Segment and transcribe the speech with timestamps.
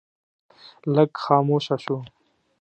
[0.95, 1.97] لږ خاموشه شو.